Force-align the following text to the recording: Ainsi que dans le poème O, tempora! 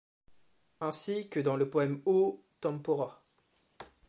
Ainsi 0.79 1.29
que 1.29 1.39
dans 1.39 1.55
le 1.55 1.69
poème 1.69 2.01
O, 2.07 2.41
tempora! 2.59 3.21